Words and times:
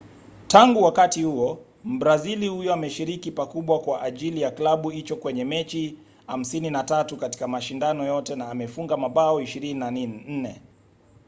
tangu 0.47 0.83
wakati 0.83 1.23
huo 1.23 1.59
mbrazili 1.83 2.47
huyo 2.47 2.73
ameshiriki 2.73 3.31
pakubwa 3.31 3.79
kwa 3.79 4.01
ajili 4.01 4.41
ya 4.41 4.51
klabu 4.51 4.89
hicho 4.89 5.15
kwenye 5.15 5.45
mechi 5.45 5.97
53 6.27 7.15
katika 7.17 7.47
mashindano 7.47 8.05
yote 8.05 8.35
na 8.35 8.49
amefunga 8.49 8.97
mabao 8.97 9.41
24 9.41 10.55